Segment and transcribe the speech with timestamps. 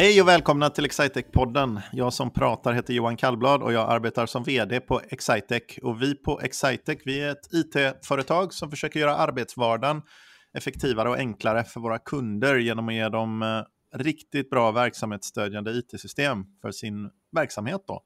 [0.00, 1.80] Hej och välkomna till Excitec-podden.
[1.92, 5.62] Jag som pratar heter Johan Kallblad och jag arbetar som vd på Excitec.
[5.82, 10.02] Och vi på Excitec vi är ett it-företag som försöker göra arbetsvardagen
[10.58, 16.44] effektivare och enklare för våra kunder genom att ge dem eh, riktigt bra verksamhetsstödjande it-system
[16.62, 17.80] för sin verksamhet.
[17.86, 18.02] Då.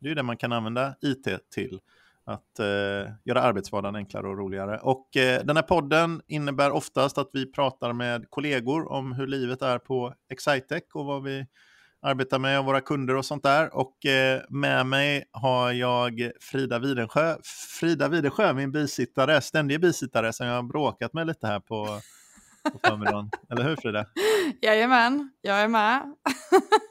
[0.00, 1.80] Det är ju det man kan använda it till
[2.24, 4.78] att eh, göra arbetsvardagen enklare och roligare.
[4.78, 9.62] Och eh, den här podden innebär oftast att vi pratar med kollegor om hur livet
[9.62, 11.46] är på Excitec och vad vi
[12.02, 13.76] arbetar med och våra kunder och sånt där.
[13.76, 17.36] Och eh, med mig har jag Frida Widensjö,
[17.80, 22.00] Frida Widensjö, min bisittare, ständig bisittare som jag har bråkat med lite här på
[22.72, 23.30] på förmiddagen.
[23.50, 24.06] Eller hur Frida?
[24.62, 26.14] Jajamän, jag är med.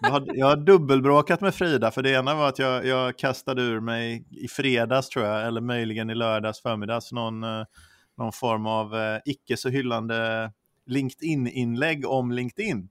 [0.02, 3.61] jag, har, jag har dubbelbråkat med Frida, för det ena var att jag, jag kastade
[3.61, 7.66] ur mig i fredags tror jag, eller möjligen i lördags förmiddags, någon, eh,
[8.17, 10.52] någon form av eh, icke så hyllande
[10.86, 12.89] LinkedIn-inlägg om LinkedIn.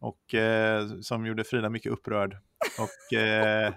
[0.00, 2.36] Och eh, som gjorde Frida mycket upprörd.
[2.78, 3.74] Och eh,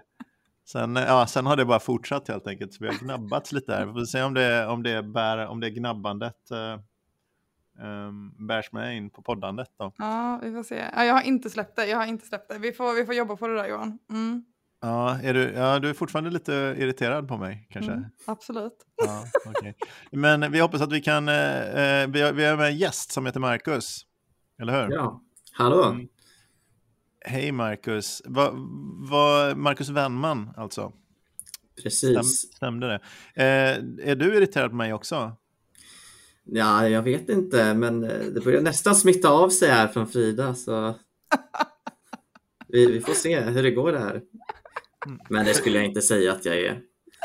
[0.66, 3.86] sen, ja, sen har det bara fortsatt helt enkelt, så vi har gnabbats lite här.
[3.86, 6.78] Vi får se om det, om det, bär, om det gnabbandet eh,
[7.82, 9.94] um, bärs med in på poddandet då.
[9.98, 10.86] Ja, vi får se.
[10.96, 11.88] Ja, jag har inte släppt det.
[11.88, 12.58] Jag har inte släppt det.
[12.58, 14.00] Vi får, vi får jobba på det där Johan.
[14.10, 14.44] Mm.
[14.82, 17.92] Ja, är du, ja, du är fortfarande lite irriterad på mig kanske?
[17.92, 18.86] Mm, absolut.
[18.96, 19.74] Ja, okay.
[20.12, 23.12] Men vi hoppas att vi kan, eh, eh, vi, har, vi har med en gäst
[23.12, 24.06] som heter Marcus,
[24.62, 24.96] eller hur?
[24.96, 25.22] Ja,
[25.54, 25.84] hallå.
[25.84, 26.08] Mm.
[27.26, 28.50] Hej Marcus, va,
[29.10, 30.94] va, Marcus Wennman alltså?
[31.84, 32.10] Precis.
[32.10, 32.24] Stäm,
[32.56, 33.00] stämde det?
[33.44, 35.38] Eh, är du irriterad på mig också?
[36.54, 40.56] Ja, jag vet inte, men eh, det börjar nästan smitta av sig här från Frida.
[40.56, 40.96] Så
[42.68, 44.22] vi, vi får se hur det går det här.
[45.30, 46.82] Men det skulle jag inte säga att jag är.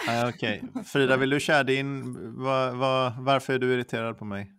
[0.09, 0.85] Ah, Okej, okay.
[0.85, 2.15] Frida, vill du köra din?
[2.37, 4.53] Var, var, varför är du irriterad på mig?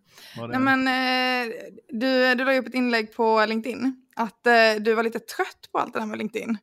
[0.50, 1.54] Nej, men, eh,
[1.90, 5.80] du, du la upp ett inlägg på LinkedIn att eh, du var lite trött på
[5.80, 6.58] allt det här med LinkedIn.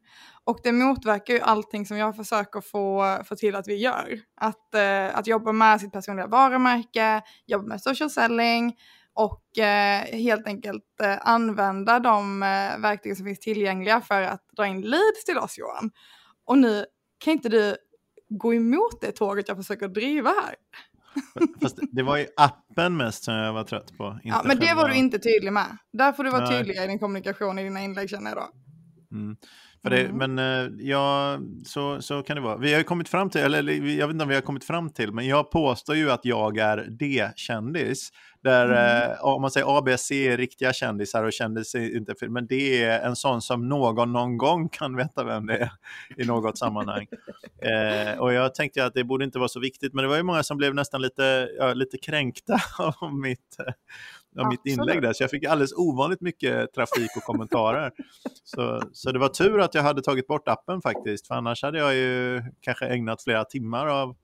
[0.47, 4.19] Och det motverkar ju allting som jag försöker få, få till att vi gör.
[4.41, 8.77] Att, eh, att jobba med sitt personliga varumärke, jobba med social selling
[9.15, 14.67] och eh, helt enkelt eh, använda de eh, verktyg som finns tillgängliga för att dra
[14.67, 15.91] in leads till oss Johan.
[16.45, 16.85] Och nu
[17.19, 17.77] kan inte du
[18.29, 20.55] gå emot det tåget jag försöker driva här.
[21.63, 24.19] Fast det var ju appen mest som jag var trött på.
[24.23, 25.77] ja, men det var du inte tydlig med.
[25.93, 28.49] Där får du vara tydlig i din kommunikation i dina inlägg känner jag då.
[29.17, 29.37] Mm.
[29.85, 30.35] För det, mm.
[30.35, 32.57] Men eh, ja, så, så kan det vara.
[32.57, 34.91] Vi har ju kommit fram till, eller jag vet inte om vi har kommit fram
[34.91, 38.11] till, men jag påstår ju att jag är D-kändis.
[38.43, 39.11] Där mm.
[39.11, 43.17] eh, om man säger ABC är riktiga kändisar och kändisar inte, men det är en
[43.17, 45.71] sån som någon någon gång kan veta vem det är
[46.17, 47.07] i något sammanhang.
[47.63, 50.23] Eh, och jag tänkte att det borde inte vara så viktigt, men det var ju
[50.23, 53.57] många som blev nästan lite, ja, lite kränkta av mitt
[54.41, 57.93] av mitt inlägg där, så jag fick alldeles ovanligt mycket trafik och kommentarer.
[58.45, 61.79] så, så det var tur att jag hade tagit bort appen faktiskt, för annars hade
[61.79, 64.17] jag ju kanske ägnat flera timmar av,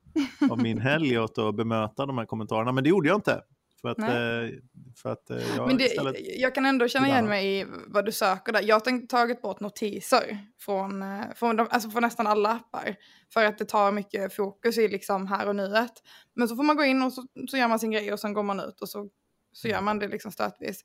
[0.50, 3.40] av min helg åt att bemöta de här kommentarerna, men det gjorde jag inte.
[3.80, 4.58] För att, eh,
[5.02, 6.16] för att eh, jag, Men det, istället...
[6.36, 8.62] jag kan ändå känna igen mig i vad du söker där.
[8.62, 12.96] Jag har tagit bort notiser från, eh, från, de, alltså från nästan alla appar.
[13.32, 15.92] För att det tar mycket fokus i liksom här och nuet.
[16.34, 18.32] Men så får man gå in och så, så gör man sin grej och sen
[18.32, 19.08] går man ut och så
[19.52, 20.84] så gör man det liksom stötvis.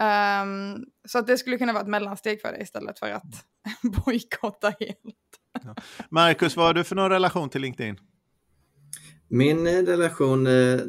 [0.00, 3.44] Um, så att det skulle kunna vara ett mellansteg för dig istället för att
[4.04, 5.00] bojkotta helt.
[5.62, 5.74] Ja.
[6.10, 7.98] Marcus, vad har du för någon relation till LinkedIn?
[9.28, 10.80] Min eh, relation, eh,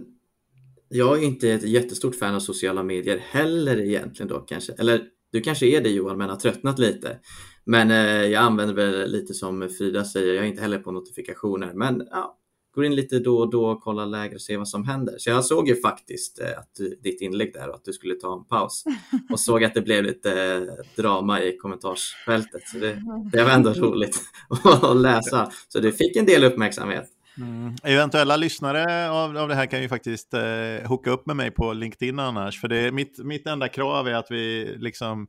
[0.89, 4.73] jag är inte ett jättestort fan av sociala medier heller egentligen då kanske.
[4.73, 5.01] Eller
[5.31, 7.19] du kanske är det Johan, men har tröttnat lite.
[7.65, 11.73] Men eh, jag använder väl lite som Frida säger, jag är inte heller på notifikationer.
[11.73, 12.37] Men ja,
[12.77, 15.15] går in lite då och då och kollar läger och ser vad som händer.
[15.17, 18.15] Så jag såg ju faktiskt eh, att du, ditt inlägg där och att du skulle
[18.15, 18.83] ta en paus
[19.29, 22.61] och såg att det blev lite eh, drama i kommentarsfältet.
[22.67, 24.21] Så det, det var ändå roligt
[24.63, 25.51] att läsa.
[25.67, 27.05] Så du fick en del uppmärksamhet.
[27.37, 27.75] Mm.
[27.83, 30.41] Eventuella lyssnare av, av det här kan ju faktiskt eh,
[30.87, 32.61] hooka upp med mig på LinkedIn annars.
[32.61, 35.27] För det är mitt, mitt enda krav är att vi, liksom,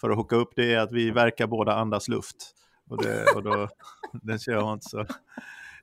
[0.00, 2.36] för att hooka upp det är att vi verkar båda andas luft.
[2.90, 3.68] Och, det, och då,
[4.22, 5.06] det kör jag inte så.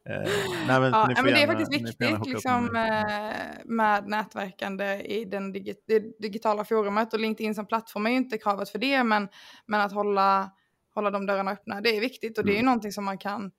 [0.10, 0.32] Eh,
[0.68, 5.76] nej, men, ja, men det är faktiskt viktigt liksom, med, med nätverkande i den digi
[5.88, 9.28] det digitala forumet och LinkedIn som plattform är ju inte kravet för det men,
[9.66, 10.52] men att hålla,
[10.94, 12.66] hålla de dörrarna öppna det är viktigt och det är ju mm.
[12.66, 13.52] någonting som man kan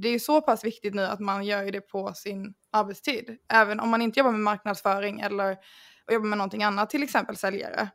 [0.00, 3.38] det är så pass viktigt nu att man gör det på sin arbetstid.
[3.48, 5.56] Även om man inte jobbar med marknadsföring eller
[6.12, 7.90] jobbar med någonting annat, till exempel säljare.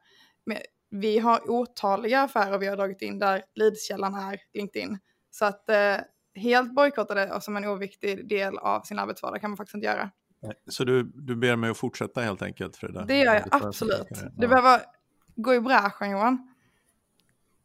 [0.46, 0.58] Men
[0.90, 4.98] vi har otaliga affärer vi har dragit in där leadskällan är LinkedIn.
[5.32, 5.96] Så att eh,
[6.40, 10.12] helt bojkotta det som en oviktig del av sin arbetsvardag kan man faktiskt inte göra.
[10.70, 13.06] Så du, du ber mig att fortsätta helt enkelt Frida?
[13.06, 14.08] Det gör jag absolut.
[14.38, 14.82] Du behöver
[15.36, 16.56] gå i bräschen Johan.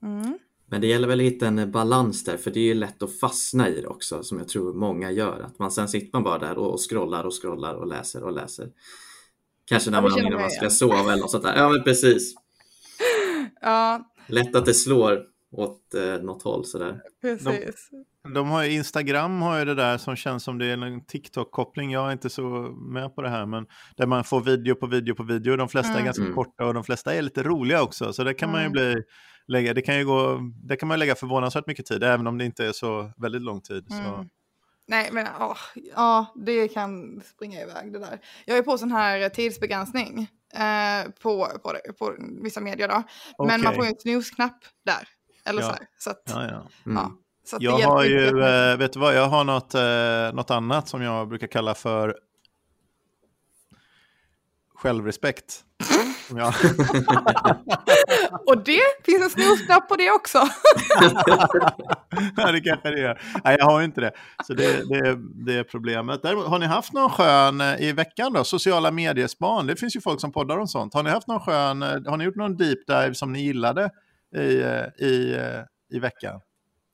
[0.02, 0.38] Mm.
[0.66, 3.68] Men det gäller väl att hitta en balans där för det är lätt att fastna
[3.68, 5.40] i det också som jag tror många gör.
[5.40, 8.70] Att man sen sitter man bara där och scrollar och scrollar och läser och läser.
[9.64, 11.56] Kanske när man, när man ska sova eller något sånt där.
[11.56, 12.34] Ja men precis.
[13.60, 14.10] Ja.
[14.26, 17.00] Lätt att det slår åt eh, något håll sådär.
[17.20, 17.88] Precis.
[17.90, 21.00] De, de, har ju Instagram har ju det där som känns som det är en
[21.00, 21.92] TikTok-koppling.
[21.92, 22.42] Jag är inte så
[22.90, 23.66] med på det här, men
[23.96, 25.56] där man får video på video på video.
[25.56, 26.00] De flesta mm.
[26.00, 26.34] är ganska mm.
[26.34, 28.52] korta och de flesta är lite roliga också, så det kan mm.
[28.52, 29.02] man ju bli
[29.46, 32.44] lägga, det kan ju gå, det kan man lägga förvånansvärt mycket tid, även om det
[32.44, 33.86] inte är så väldigt lång tid.
[33.90, 34.04] Mm.
[34.04, 34.26] Så.
[34.86, 38.20] Nej men åh, ja, det kan springa iväg det där.
[38.44, 43.02] Jag är på sån här tidsbegränsning eh, på, på, på vissa medier då.
[43.38, 43.52] Okay.
[43.52, 45.08] Men man får ju en snusknapp där.
[45.44, 45.68] Eller ja.
[45.68, 45.86] så här.
[45.98, 46.68] Så att, ja, ja.
[46.86, 46.96] Mm.
[46.96, 47.12] ja
[47.58, 51.28] jag har ju, äh, vet du vad, jag har något, äh, något annat som jag
[51.28, 52.16] brukar kalla för
[54.74, 55.64] självrespekt.
[56.36, 56.54] Ja.
[58.46, 60.38] och det finns en snusknapp på det också.
[62.36, 63.40] ja, det kanske det är.
[63.44, 64.12] Nej, jag har inte det.
[64.46, 66.22] Så det, det, det är problemet.
[66.22, 68.44] Däremot, har ni haft någon skön eh, i veckan då?
[68.44, 69.66] Sociala mediespan.
[69.66, 70.94] Det finns ju folk som poddar om sånt.
[70.94, 73.90] Har ni haft någon skön, eh, har ni gjort någon deep dive som ni gillade
[74.36, 75.38] i, eh, i,
[75.92, 76.40] i veckan?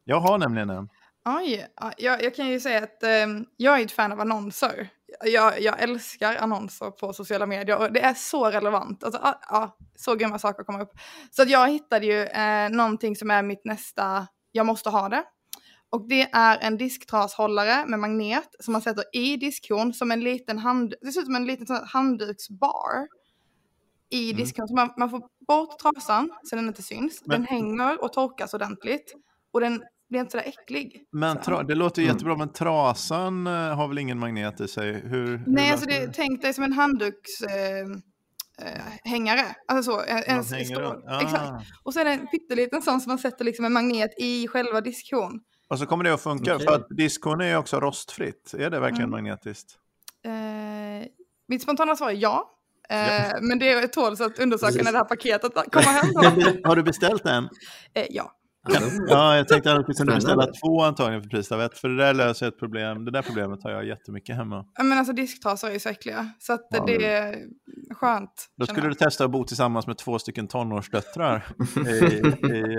[0.04, 0.88] Jag har nämligen en.
[1.24, 1.66] Oj,
[1.96, 4.90] jag, jag kan ju säga att um, jag är ett fan av annonser
[5.24, 9.04] jag, jag älskar annonser på sociala medier och det är så relevant.
[9.04, 10.92] Alltså, ja, ja, så grymma saker kommer upp.
[11.30, 15.24] Så att jag hittade ju eh, någonting som är mitt nästa, jag måste ha det.
[15.90, 20.58] Och det är en disktrashållare med magnet som man sätter i diskhon som en liten
[20.58, 23.08] hand, det ser ut som en liten handduksbar
[24.10, 24.42] i mm.
[24.42, 24.68] diskhon.
[24.68, 27.22] Så man, man får bort trasan så den inte syns.
[27.24, 27.40] Men...
[27.40, 29.14] Den hänger och torkas ordentligt.
[29.52, 31.04] Och den blir inte sådär äcklig.
[31.12, 32.14] Men tra- det låter mm.
[32.14, 34.92] jättebra, men trasan eh, har väl ingen magnet i sig?
[34.92, 39.40] Hur, Nej, hur alltså det, tänk dig som en handdukshängare.
[39.40, 41.22] Eh, eh, alltså så, en, en stor, ah.
[41.22, 41.52] exakt.
[41.82, 44.80] Och så är det en pytteliten sån som man sätter liksom en magnet i själva
[44.80, 45.40] diskhon.
[45.68, 46.66] Och så kommer det att funka, okay.
[46.66, 48.54] för att diskhon är ju också rostfritt.
[48.58, 49.10] Är det verkligen mm.
[49.10, 49.76] magnetiskt?
[50.24, 51.06] Eh,
[51.48, 52.56] mitt spontana svar är ja.
[52.88, 56.60] Eh, Men det tål att undersöka när det här paketet kommer hem.
[56.64, 57.48] Har du beställt den?
[57.94, 58.39] Eh, ja.
[59.08, 61.96] Ja, jag tänkte att du kunde beställa två antagligen för priset av ett, för det
[61.96, 63.04] där löser ett problem.
[63.04, 64.64] Det där problemet har jag jättemycket hemma.
[64.74, 66.84] Ja, men alltså disktrasor är ju så äckliga, så att ja.
[66.86, 67.36] det är
[67.94, 68.46] skönt.
[68.56, 71.46] Då skulle du testa att bo tillsammans med två stycken tonårsdöttrar.
[71.86, 72.04] i,
[72.46, 72.76] i,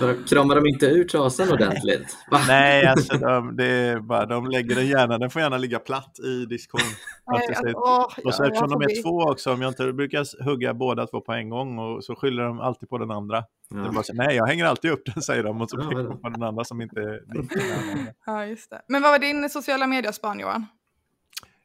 [0.00, 0.24] uh...
[0.28, 2.16] Kramar de inte ur trasan ordentligt?
[2.48, 6.18] Nej, alltså de, det är bara, de lägger den gärna, den får gärna ligga platt
[6.24, 6.80] i diskon.
[7.24, 7.78] alltså,
[8.24, 11.32] och så eftersom de är två också, om jag inte brukar hugga båda två på
[11.32, 13.44] en gång och så skyller de alltid på den andra.
[13.74, 13.92] Ja.
[13.92, 16.42] Bara, nej, jag hänger alltid upp den, säger de, och så pekar de på den
[16.42, 17.00] andra som inte...
[18.26, 18.82] ja, just det.
[18.88, 20.66] Men vad var din sociala mediespan, Johan?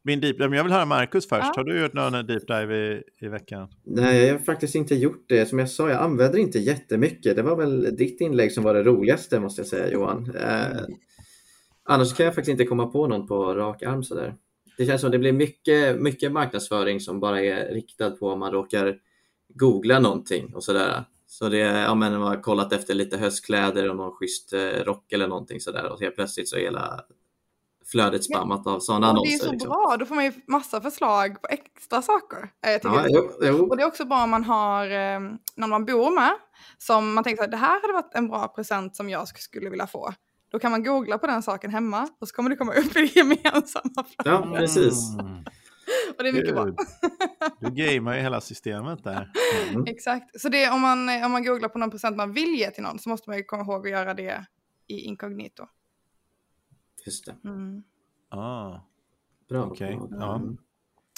[0.06, 1.44] Min deep dive, jag vill höra Marcus först.
[1.44, 1.54] Ja.
[1.56, 3.68] Har du gjort någon deep dive i, i veckan?
[3.84, 5.46] Nej, jag har faktiskt inte gjort det.
[5.46, 7.36] Som jag sa, jag använder inte jättemycket.
[7.36, 10.36] Det var väl ditt inlägg som var det roligaste, måste jag säga, Johan.
[10.36, 10.82] Eh,
[11.84, 14.36] annars kan jag faktiskt inte komma på någon på rak arm sådär.
[14.78, 18.52] Det känns som det blir mycket, mycket marknadsföring som bara är riktad på om man
[18.52, 18.96] råkar
[19.54, 21.04] googla någonting och sådär.
[21.34, 25.12] Så det ja men man har kollat efter lite höstkläder och någon schysst eh, rock
[25.12, 27.02] eller någonting sådär och helt plötsligt så är hela
[27.92, 29.30] flödet spammat av sådana annonser.
[29.30, 29.70] Det är så liksom.
[29.70, 32.52] bra, då får man ju massa förslag på extra saker.
[32.62, 33.70] Jag ja, jo, jo.
[33.70, 35.20] Och det är också bra om man har eh,
[35.56, 36.34] någon man bor med
[36.78, 39.88] som man tänker att det här hade varit en bra present som jag skulle vilja
[39.88, 40.14] få.
[40.52, 43.02] Då kan man googla på den saken hemma och så kommer det komma upp i
[43.02, 44.26] det gemensamma flödet.
[44.26, 45.10] Ja, precis.
[46.18, 46.66] Och det är mycket bra.
[47.60, 49.32] Du gamear ju hela systemet där.
[49.70, 49.84] Mm.
[49.88, 50.42] Exakt.
[50.42, 53.00] Så det, om, man, om man googlar på någon present man vill ge till någon
[53.00, 54.46] så måste man ju komma ihåg att göra det
[54.88, 55.68] i inkognito.
[57.06, 57.36] Just det.
[57.50, 57.84] Mm.
[58.30, 58.80] Ah.
[59.50, 59.66] Bra.
[59.66, 59.98] Okay.
[60.12, 60.42] Ja.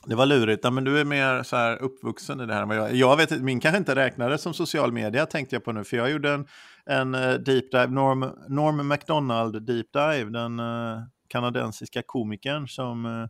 [0.08, 2.74] Det var lurigt, men du är mer så här uppvuxen i det här.
[2.74, 5.98] Jag, jag vet min kanske inte räknades som social media tänkte jag på nu, för
[5.98, 6.48] jag gjorde en,
[6.86, 13.28] en eh, deep dive, Norm, Norm MacDonald deep dive, den uh, kanadensiska komikern som uh,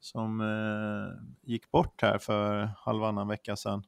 [0.00, 3.82] som eh, gick bort här för halvannan vecka sedan.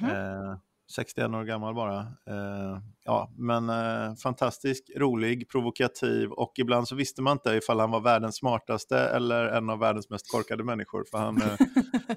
[0.00, 0.50] Mm -hmm.
[0.50, 0.58] eh,
[0.90, 1.98] 61 år gammal bara.
[2.00, 7.90] Eh, ja, men eh, fantastisk, rolig, provokativ och ibland så visste man inte ifall han
[7.90, 11.04] var världens smartaste eller en av världens mest korkade människor.
[11.10, 11.56] För han, eh,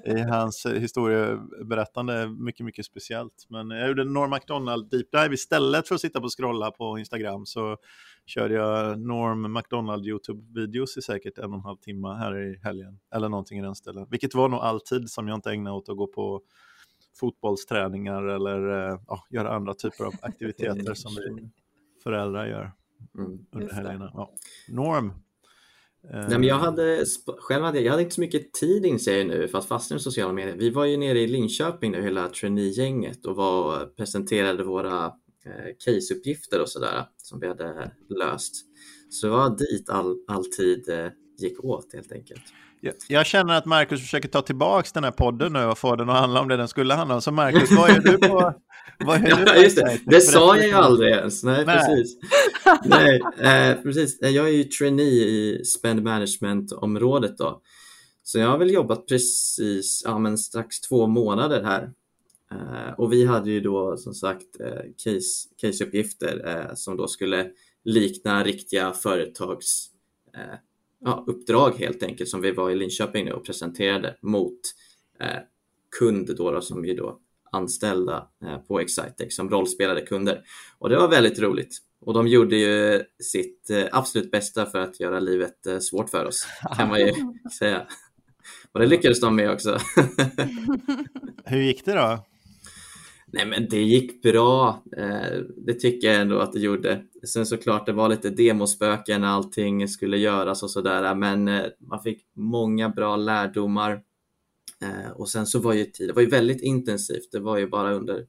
[0.16, 3.46] i hans historieberättande är mycket, mycket speciellt.
[3.48, 6.98] Men jag gjorde Norm MacDonald deep dive istället för att sitta på och scrolla på
[6.98, 7.76] Instagram så
[8.26, 12.98] körde jag Norm McDonald YouTube-videos i säkert en och en halv timme här i helgen.
[13.14, 14.08] Eller någonting i den stället.
[14.10, 16.40] Vilket var nog alltid som jag inte ägnade åt att gå på
[17.20, 21.50] fotbollsträningar eller äh, ja, göra andra typer av aktiviteter som vi
[22.02, 22.72] föräldrar gör
[23.18, 23.46] mm.
[23.52, 24.10] under helgerna.
[24.14, 24.32] Ja.
[24.68, 25.12] Norm.
[26.10, 27.04] Nej, men jag hade,
[27.38, 30.00] själv hade, jag hade inte så mycket tid inser jag nu för att fastna i
[30.00, 30.56] sociala medier.
[30.56, 35.04] Vi var ju nere i Linköping nu hela trainee-gänget och var, presenterade våra
[35.44, 38.54] eh, caseuppgifter och sådär som vi hade löst.
[39.10, 42.42] Så det var dit all, all tid eh, gick åt helt enkelt.
[43.08, 46.18] Jag känner att Marcus försöker ta tillbaka den här podden nu och få den att
[46.18, 47.22] handla om det den skulle handla om.
[47.22, 48.54] Så Marcus, vad är du på?
[49.04, 49.98] Vad är ja, du just det.
[50.06, 51.42] det sa jag ju aldrig ens.
[51.42, 51.78] Nej, Nej.
[51.78, 52.18] precis.
[52.84, 54.18] Nej, eh, precis.
[54.20, 57.60] Jag är ju trainee i spend management-området då.
[58.22, 61.90] Så jag har väl jobbat precis, ja men strax två månader här.
[62.50, 67.50] Eh, och vi hade ju då som sagt eh, case, caseuppgifter eh, som då skulle
[67.84, 69.86] likna riktiga företags
[70.36, 70.58] eh,
[71.04, 74.60] ja, uppdrag helt enkelt som vi var i Linköping nu och presenterade mot
[75.20, 75.40] eh,
[75.98, 77.18] kund då, då som vi då
[77.52, 80.42] anställda eh, på Excitec som rollspelade kunder.
[80.78, 81.78] Och det var väldigt roligt.
[82.00, 86.24] Och de gjorde ju sitt eh, absolut bästa för att göra livet eh, svårt för
[86.24, 87.12] oss, kan man ju
[87.58, 87.86] säga.
[88.72, 89.78] Och det lyckades de med också.
[91.44, 92.24] Hur gick det då?
[93.34, 94.82] Nej men det gick bra.
[94.96, 97.04] Eh, det tycker jag ändå att det gjorde.
[97.26, 102.02] Sen såklart det var lite demospöken när allting skulle göras och sådär men eh, man
[102.02, 104.02] fick många bra lärdomar.
[104.82, 107.32] Eh, och sen så var ju tid, det var ju väldigt intensivt.
[107.32, 108.26] Det var ju bara under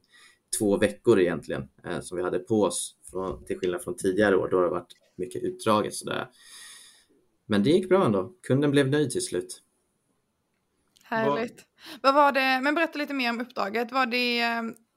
[0.58, 1.68] två veckor egentligen
[2.00, 2.94] som vi hade på oss
[3.46, 6.28] till skillnad från tidigare år då det varit mycket utdraget sådär.
[7.46, 8.32] Men det gick bra ändå.
[8.42, 9.62] Kunden blev nöjd till slut.
[11.02, 11.64] Härligt.
[12.02, 13.92] Vad var det, men berätta lite mer om uppdraget.
[13.92, 14.42] Var det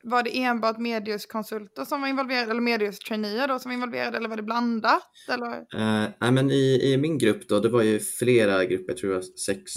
[0.03, 4.37] var det enbart mediuskonsulter som var involverade eller mediustraineer då som var involverade eller var
[4.37, 5.03] det blandat?
[5.29, 5.57] Eller?
[5.57, 9.13] Uh, nej, men i, i min grupp då, det var ju flera grupper, jag tror
[9.13, 9.71] jag sex,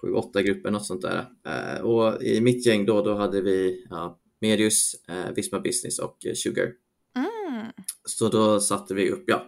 [0.00, 1.26] sju, åtta grupper, något sånt där.
[1.48, 6.16] Uh, och i mitt gäng då, då hade vi ja, Medius, uh, Visma Business och
[6.34, 6.72] Sugar.
[7.16, 7.66] Mm.
[8.04, 9.46] Så då satte vi upp, ja,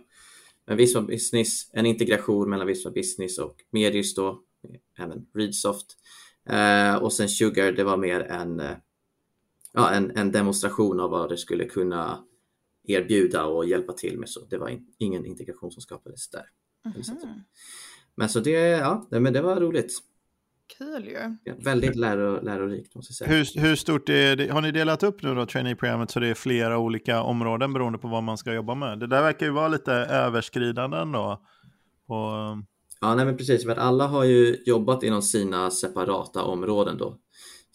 [0.76, 4.42] Visma Business, en integration mellan Visma Business och Medius då,
[4.99, 5.87] även Readsoft.
[7.00, 8.62] och sen Sugar, det var mer en
[9.76, 12.25] ja, en, en demonstration av vad det skulle kunna
[12.88, 14.28] erbjuda och hjälpa till med.
[14.28, 16.45] Så det var in, ingen integration som skapades där.
[16.85, 17.40] Mm -hmm.
[18.14, 19.92] Men så det, ja, men det var roligt.
[20.78, 21.37] Kul ju.
[21.45, 23.30] Ja, väldigt läro, lärorikt måste jag säga.
[23.30, 24.49] Hur, hur stort är det?
[24.52, 28.09] Har ni delat upp nu då trainee-programmet så det är flera olika områden beroende på
[28.09, 28.99] vad man ska jobba med?
[28.99, 31.42] Det där verkar ju vara lite överskridande ändå.
[32.06, 32.14] På...
[33.00, 33.64] Ja, nej men precis.
[33.64, 37.18] För att alla har ju jobbat inom sina separata områden då.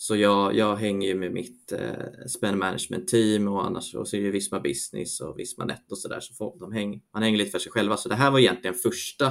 [0.01, 4.21] Så jag, jag hänger ju med mitt eh, spend management team och annars så är
[4.21, 6.19] det Visma Business och Visma Net och sådär.
[6.19, 7.97] Så de häng, man hänger lite för sig själva.
[7.97, 9.25] Så det här var egentligen första,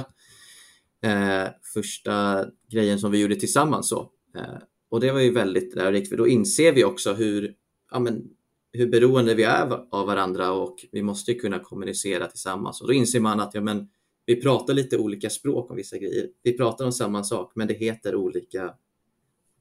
[1.01, 3.89] eh, första grejen som vi gjorde tillsammans.
[3.89, 4.11] Så.
[4.35, 4.57] Eh,
[4.89, 7.55] och det var ju väldigt lärorikt för då inser vi också hur,
[7.91, 8.23] ja, men,
[8.71, 12.81] hur beroende vi är av varandra och vi måste kunna kommunicera tillsammans.
[12.81, 13.89] Och då inser man att ja, men,
[14.25, 16.27] vi pratar lite olika språk om vissa grejer.
[16.43, 18.73] Vi pratar om samma sak men det heter olika,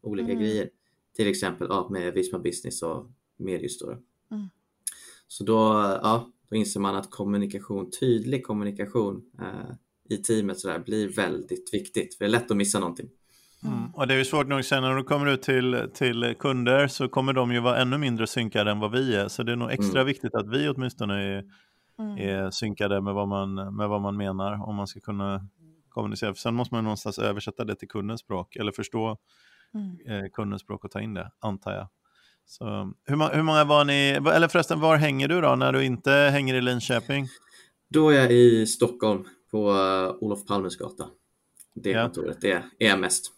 [0.02, 0.42] olika mm.
[0.44, 0.68] grejer
[1.16, 3.78] till exempel ja, med Visma Business och Medius.
[3.78, 3.90] Då.
[3.90, 4.48] Mm.
[5.28, 5.54] Så då,
[6.02, 9.74] ja, då inser man att kommunikation, tydlig kommunikation eh,
[10.08, 12.14] i teamet så där, blir väldigt viktigt.
[12.14, 13.08] För det är lätt att missa någonting.
[13.64, 13.94] Mm.
[13.94, 17.08] Och det är ju svårt nog sen när du kommer ut till, till kunder så
[17.08, 19.28] kommer de ju vara ännu mindre synkade än vad vi är.
[19.28, 20.06] Så det är nog extra mm.
[20.06, 21.44] viktigt att vi åtminstone är,
[21.98, 22.18] mm.
[22.18, 25.46] är synkade med vad, man, med vad man menar om man ska kunna
[25.88, 26.34] kommunicera.
[26.34, 29.16] För sen måste man någonstans översätta det till kundens språk eller förstå
[29.74, 30.24] mm.
[30.24, 31.88] Eh, kundens språk och ta in det, antar jag.
[32.46, 32.64] Så,
[33.04, 36.54] hur, hur många var ni, eller förresten var hänger du då när du inte hänger
[36.54, 37.28] i Linköping?
[37.88, 41.06] Då är jag i Stockholm på uh, Olof Palmes gata.
[41.74, 42.02] Det ja.
[42.02, 43.32] kontoret, det är jag mest.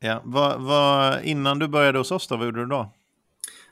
[0.00, 2.92] Ja, vad, vad, innan du började hos oss då, vad gjorde du då?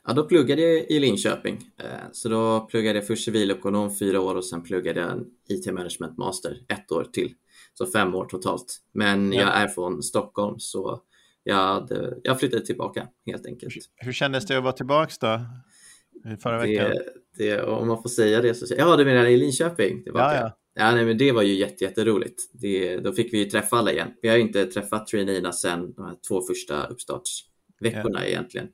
[0.07, 1.59] Ja, då pluggade jag i Linköping.
[1.77, 5.67] Eh, så då pluggade jag först civilekonom fyra år och sen pluggade jag en IT
[5.67, 7.35] management master ett år till.
[7.75, 8.81] Så fem år totalt.
[8.93, 9.41] Men ja.
[9.41, 11.03] jag är från Stockholm så
[11.45, 13.75] jag, hade, jag flyttade tillbaka helt enkelt.
[13.97, 15.41] Hur kändes det att vara tillbaka då?
[16.43, 16.93] Förra veckan?
[17.39, 20.03] Det, om man får säga det så Ja, du menar i Linköping?
[20.03, 20.35] Tillbaka.
[20.35, 20.57] Ja, ja.
[20.75, 22.43] Ja, nej, men det var ju jätte, jätteroligt.
[22.53, 24.09] Det, då fick vi ju träffa alla igen.
[24.23, 28.25] Vi har inte träffat traineerna sedan de här två första uppstartsveckorna ja.
[28.25, 28.69] egentligen.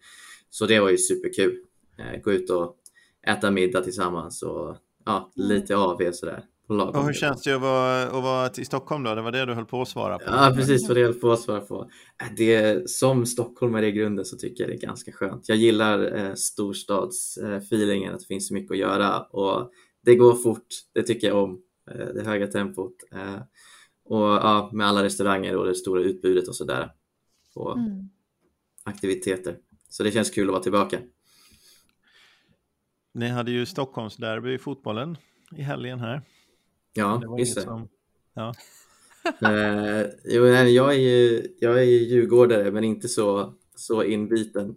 [0.50, 1.58] Så det var ju superkul.
[1.98, 2.76] Eh, gå ut och
[3.26, 6.44] äta middag tillsammans och ja, lite AV sådär.
[6.68, 9.14] Och hur känns det att vara, att vara i Stockholm då?
[9.14, 10.24] Det var det du höll på att svara på.
[10.26, 11.90] Ja, precis vad det jag höll på att svara på.
[12.22, 15.48] Äh, det, som stockholmare i grunden så tycker jag det är ganska skönt.
[15.48, 19.70] Jag gillar eh, storstadsfeelingen, att det finns så mycket att göra och
[20.04, 21.62] det går fort, det tycker jag om.
[21.90, 22.94] Eh, det höga tempot.
[23.12, 23.40] Eh,
[24.04, 26.92] och ja, med alla restauranger och det stora utbudet och sådär.
[27.54, 28.08] Och mm.
[28.84, 29.58] aktiviteter.
[29.88, 30.98] Så det känns kul att vara tillbaka.
[33.12, 35.16] Ni hade ju Stockholmsderby i fotbollen
[35.56, 36.22] i helgen här.
[36.96, 37.62] Ja, det just det.
[37.62, 37.88] Som,
[38.34, 38.54] ja.
[39.42, 44.76] uh, jo, jag, är ju, jag är ju djurgårdare men inte så, så inbiten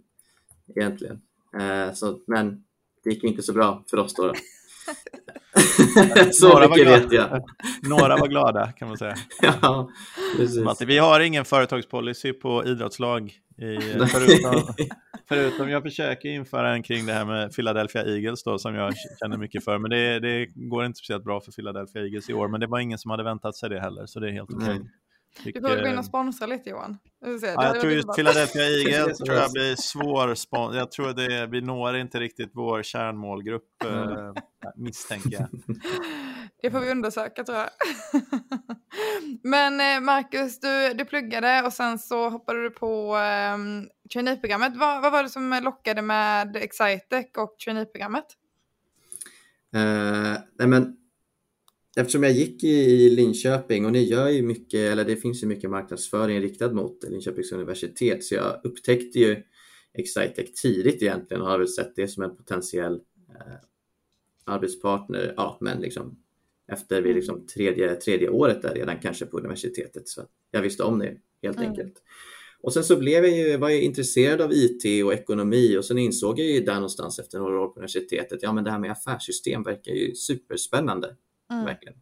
[0.76, 1.20] egentligen.
[1.60, 2.64] Uh, så, men
[3.04, 4.26] det gick inte så bra för oss då.
[4.26, 4.34] då.
[6.32, 7.44] så mycket vet jag.
[7.82, 9.14] Några var glada kan man säga.
[9.42, 9.90] ja,
[10.36, 10.80] precis.
[10.80, 13.32] Vi har ingen företagspolicy på idrottslag.
[13.58, 13.78] I,
[14.08, 14.74] förutom,
[15.28, 19.36] förutom jag försöker införa en kring det här med Philadelphia Eagles då, som jag känner
[19.36, 19.78] mycket för.
[19.78, 22.48] Men det, det går inte speciellt bra för Philadelphia Eagles i år.
[22.48, 24.74] Men det var ingen som hade väntat sig det heller, så det är helt okej.
[24.74, 24.86] Okay.
[25.44, 26.98] Du får gå in och sponsra lite Johan.
[27.20, 30.76] Ja, jag tror just Philadelphia Eagles tror jag blir svår sponsor.
[30.76, 34.34] Jag tror det, vi når inte riktigt vår kärnmålgrupp mm.
[34.76, 35.48] misstänker jag.
[36.62, 37.68] Det får vi undersöka tror jag.
[39.42, 43.16] Men eh, Marcus, du, du pluggade och sen så hoppade du på
[43.54, 44.76] um, traineeprogrammet.
[44.76, 48.24] Vad, vad var det som lockade med Excitec och traineeprogrammet?
[49.76, 50.96] Uh, nej men
[51.96, 55.70] eftersom jag gick i Linköping och ni gör ju mycket, eller det finns ju mycket
[55.70, 59.42] marknadsföring riktad mot Linköpings universitet, så jag upptäckte ju
[59.94, 62.94] Excitec tidigt egentligen och har väl sett det som en potentiell
[63.28, 63.56] eh,
[64.44, 66.18] arbetspartner, ja men liksom
[66.72, 70.08] efter vi liksom tredje, tredje året där redan kanske på universitetet.
[70.08, 71.70] Så jag visste om det helt mm.
[71.70, 71.94] enkelt.
[72.62, 75.98] Och sen så blev jag ju, var jag intresserad av IT och ekonomi och sen
[75.98, 78.90] insåg jag ju där någonstans efter några år på universitetet, ja men det här med
[78.90, 81.16] affärssystem verkar ju superspännande.
[81.50, 81.64] Mm.
[81.64, 81.98] Verkligen.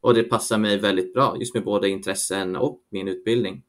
[0.00, 3.62] Och det passar mig väldigt bra, just med både intressen och min utbildning.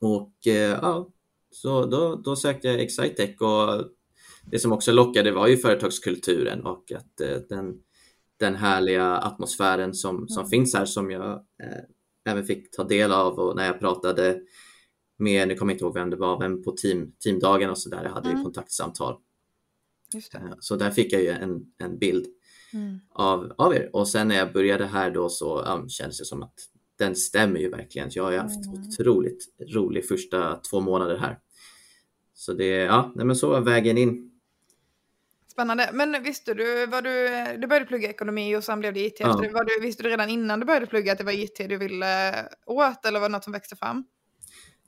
[0.00, 1.08] Och eh, ja,
[1.50, 3.90] så då, då sökte jag Excitec och
[4.50, 7.74] det som också lockade var ju företagskulturen och att eh, den,
[8.36, 10.50] den härliga atmosfären som, som mm.
[10.50, 11.84] finns här som jag eh,
[12.24, 14.40] även fick ta del av och när jag pratade
[15.18, 17.90] med, nu kommer jag inte ihåg vem det var, vem på team, teamdagen och så
[17.90, 18.38] där, jag hade mm.
[18.38, 19.16] ju kontaktsamtal.
[20.34, 22.26] Eh, så där fick jag ju en, en bild
[22.72, 23.00] mm.
[23.10, 23.90] av, av er.
[23.92, 26.54] Och sen när jag började här då så um, kändes det som att
[26.98, 28.08] den stämmer ju verkligen.
[28.12, 28.80] Jag har ju haft mm.
[28.80, 31.38] otroligt rolig första två månader här.
[32.34, 34.30] Så det, ja, nej men så var vägen in.
[35.52, 35.90] Spännande.
[35.92, 37.28] Men visste du, var du,
[37.60, 39.16] du började plugga ekonomi och sen blev det IT.
[39.20, 39.28] Ja.
[39.52, 42.34] Var du, visste du redan innan du började plugga att det var IT du ville
[42.66, 44.04] åt eller var det något som växte fram?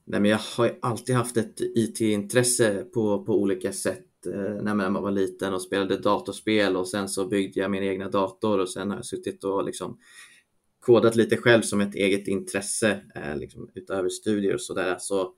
[0.04, 4.74] Nej, men jag har ju alltid haft ett IT-intresse på, på olika sätt Eh, när
[4.74, 8.70] man var liten och spelade datorspel och sen så byggde jag min egna dator och
[8.70, 9.98] sen har jag suttit och liksom
[10.80, 14.96] kodat lite själv som ett eget intresse eh, liksom, utöver studier och sådär.
[15.00, 15.34] Så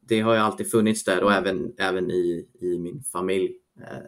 [0.00, 3.56] det har ju alltid funnits där och även, även i, i min familj.
[3.80, 4.06] Eh,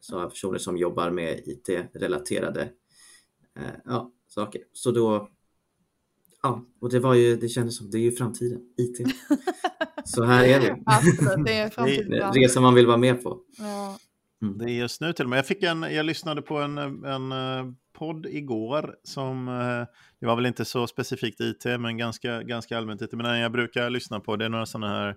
[0.00, 2.68] så har jag personer som jobbar med IT-relaterade
[3.84, 4.62] ja, saker.
[4.72, 5.30] Så då,
[6.42, 8.98] ja, och det var ju, det kändes som, det är ju framtiden, IT.
[10.04, 10.76] Så här är det.
[10.86, 12.32] Absolut, det är framtiden.
[12.32, 13.38] Resan man vill vara med på.
[13.58, 13.98] Ja.
[14.42, 14.58] Mm.
[14.58, 15.38] Det är just nu till och med.
[15.38, 19.86] Jag, fick en, jag lyssnade på en, en eh, podd igår som, eh,
[20.20, 23.12] det var väl inte så specifikt IT, men ganska, ganska allmänt IT.
[23.12, 25.16] Men den jag brukar lyssna på, det är några sådana här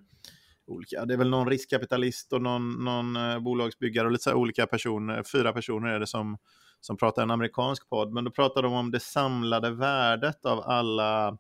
[0.67, 4.67] olika, det är väl någon riskkapitalist och någon, någon eh, bolagsbyggare och lite så olika
[4.67, 6.37] personer, fyra personer är det som,
[6.81, 11.37] som pratar en amerikansk podd, men då pratar de om det samlade värdet av alla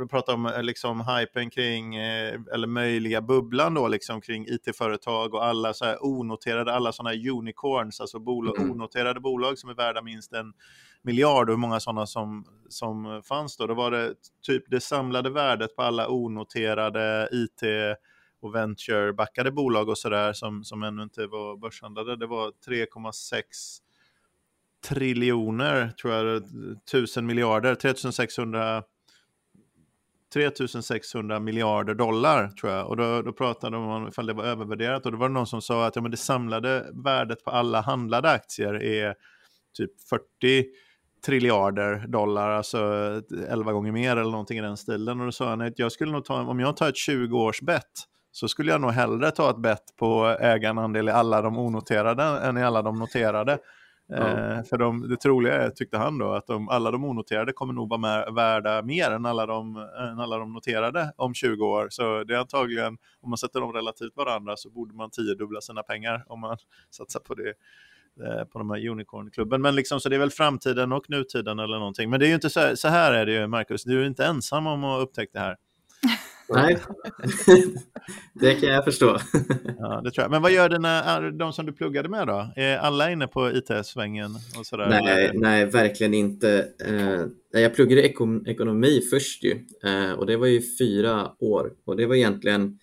[0.00, 5.34] vi pratar om eh, liksom hypen kring, eh, eller möjliga bubblan då, liksom kring it-företag
[5.34, 8.70] och alla så här onoterade, alla sådana här unicorns, alltså bolag, mm.
[8.70, 10.52] onoterade bolag som är värda minst en
[11.02, 13.66] miljard och hur många sådana som, som fanns då.
[13.66, 14.14] Då var det
[14.46, 17.62] typ det samlade värdet på alla onoterade it
[18.40, 23.42] och venture-backade bolag och sådär som, som ännu inte var börshandlade, det var 3,6
[24.88, 26.42] triljoner, tror jag,
[26.90, 28.82] tusen miljarder, 3600
[30.32, 32.88] 3600 miljarder dollar tror jag.
[32.88, 35.46] Och då, då pratade de om ifall det var övervärderat och då var det någon
[35.46, 39.14] som sa att ja, men det samlade värdet på alla handlade aktier är
[39.76, 40.64] typ 40
[41.26, 42.78] triljarder dollar, alltså
[43.48, 45.20] 11 gånger mer eller någonting i den stilen.
[45.20, 47.60] Och då sa han att jag skulle nog ta, om jag tar ett 20 års
[47.60, 47.92] bett
[48.32, 52.58] så skulle jag nog hellre ta ett bett på ägarandel i alla de onoterade än
[52.58, 53.58] i alla de noterade.
[54.06, 54.16] Ja.
[54.16, 57.72] Eh, för de, det troliga är, tyckte han då, att de, alla de onoterade kommer
[57.72, 61.86] nog vara med, värda mer än alla, de, än alla de noterade om 20 år.
[61.90, 65.82] Så det är antagligen, om man sätter dem relativt varandra så borde man tiodubbla sina
[65.82, 66.56] pengar om man
[66.90, 67.54] satsar på det
[68.26, 69.62] eh, på de här unicornklubben.
[69.62, 72.10] Men liksom, så det är väl framtiden och nutiden eller någonting.
[72.10, 74.24] Men det är ju inte så, så här är det ju, Marcus, du är inte
[74.24, 75.56] ensam om att upptäcka det här.
[76.48, 76.78] Nej,
[78.34, 79.06] det kan jag förstå.
[79.78, 80.30] ja, det tror jag.
[80.30, 82.52] Men vad gör dina, de som du pluggade med då?
[82.56, 84.30] Är alla inne på IT-svängen?
[84.88, 86.68] Nej, nej, verkligen inte.
[86.86, 91.96] Eh, jag pluggade ekon ekonomi först ju eh, och det var ju fyra år och
[91.96, 92.78] det var egentligen,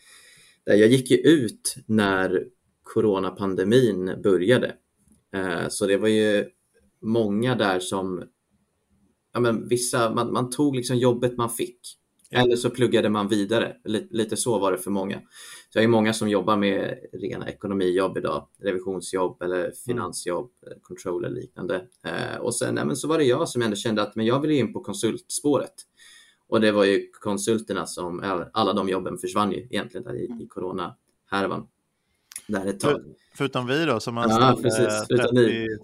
[0.63, 2.43] jag gick ju ut när
[2.84, 4.76] coronapandemin började.
[5.36, 6.45] Eh, så det var ju
[7.02, 8.24] många där som,
[9.34, 11.80] ja men vissa, man, man tog liksom jobbet man fick.
[12.32, 13.76] Eller så pluggade man vidare.
[14.10, 15.22] Lite så var det för många.
[15.70, 19.72] Så det är många som jobbar med rena ekonomijobb idag, revisionsjobb eller mm.
[19.86, 20.80] finansjobb, mm.
[20.82, 21.76] controller liknande.
[22.06, 24.54] Eh, och sen nej, så var det jag som ändå kände att men jag ville
[24.54, 25.74] in på konsultspåret.
[26.48, 30.48] Och det var ju konsulterna som, alla de jobben försvann ju egentligen där i, i
[30.50, 31.68] corona-härvan.
[32.48, 33.02] Där ett tag.
[33.36, 35.28] Förutom vi då som anställde ja,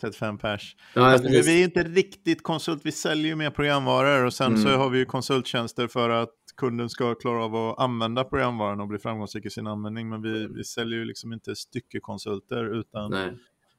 [0.02, 0.76] 30-35 pers.
[0.94, 4.64] Ja, alltså, vi är inte riktigt konsult, vi säljer ju mer programvaror och sen mm.
[4.64, 8.88] så har vi ju konsulttjänster för att kunden ska klara av att använda programvaran och
[8.88, 10.10] bli framgångsrik i sin användning.
[10.10, 13.14] Men vi, vi säljer ju liksom inte styckekonsulter utan,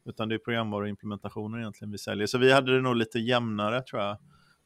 [0.05, 2.27] utan det är programvaruimplementationer egentligen vi säljer.
[2.27, 4.17] Så vi hade det nog lite jämnare tror jag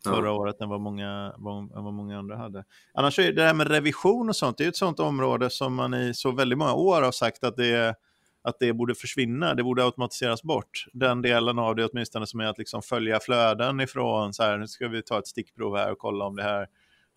[0.04, 0.32] förra ja.
[0.32, 1.32] året än vad, många,
[1.76, 2.64] än vad många andra hade.
[2.94, 5.94] Annars är det här med revision och sånt, det är ett sånt område som man
[5.94, 7.96] i så väldigt många år har sagt att det
[8.42, 10.86] att det borde försvinna, det borde automatiseras bort.
[10.92, 14.66] Den delen av det åtminstone som är att liksom följa flöden ifrån, så här, nu
[14.66, 16.66] ska vi ta ett stickprov här och kolla om det här,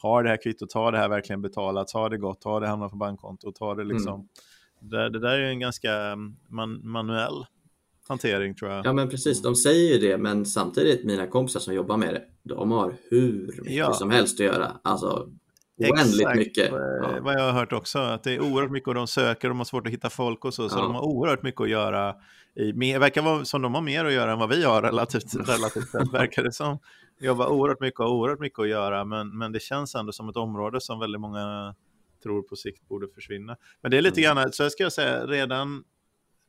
[0.01, 2.91] har det här kvittot, har det här verkligen betalats, har det gått, har det hamnat
[2.91, 4.27] på bankkontot, har det liksom, mm.
[4.79, 7.45] det, det, där är en ganska mm, man, manuell
[8.07, 8.85] hantering tror jag.
[8.85, 12.23] Ja men precis, de säger ju det men samtidigt mina kompisar som jobbar med det,
[12.43, 13.93] de har hur mycket ja.
[13.93, 14.71] som helst att göra.
[14.83, 15.29] Alltså
[15.77, 16.69] oändligt Exakt, mycket.
[16.71, 17.19] Ja.
[17.21, 19.65] vad jag har hört också, att det är oerhört mycket och de söker, de har
[19.65, 22.15] svårt att hitta folk och så, så de har oerhört mycket att göra.
[22.55, 25.35] I, det verkar vara som de har mer att göra än vad vi har relativt,
[25.49, 26.79] relativt sett, verkar det som.
[27.19, 30.37] Jobbar oerhört mycket och oerhört mycket att göra, men, men det känns ändå som ett
[30.37, 31.75] område som väldigt många
[32.23, 33.57] tror på sikt borde försvinna.
[33.81, 34.35] Men det är lite mm.
[34.35, 35.83] grann, så jag ska säga, redan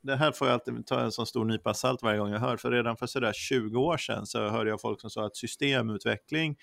[0.04, 2.56] det här får jag alltid ta en sån stor nypa salt varje gång jag hör,
[2.56, 6.56] för redan för sådär 20 år sedan så hörde jag folk som sa att systemutveckling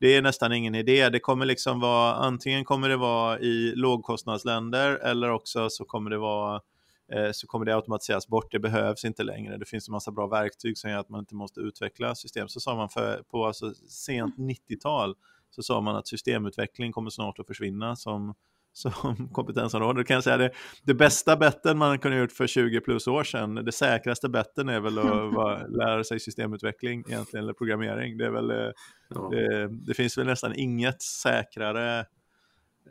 [0.00, 1.08] det är nästan ingen idé.
[1.08, 6.18] Det kommer liksom vara, antingen kommer det vara i lågkostnadsländer eller också så kommer det
[6.18, 6.60] vara
[7.12, 9.56] eh, så kommer det automatiseras bort, det behövs inte längre.
[9.56, 12.48] Det finns en massa bra verktyg som gör att man inte måste utveckla system.
[12.48, 15.14] Så sa man för, på alltså sent 90-tal
[15.50, 18.34] så sa man att systemutveckling kommer snart att försvinna som,
[18.80, 20.04] som kompetensområde.
[20.04, 20.50] kan jag säga det,
[20.82, 24.80] det bästa betten man kunde gjort för 20 plus år sedan, det säkraste betten är
[24.80, 28.18] väl att vara, lära sig systemutveckling egentligen, eller programmering.
[28.18, 28.72] Det, är väl, eh,
[29.08, 29.28] ja.
[29.30, 32.06] det, det, finns väl nästan inget säkrare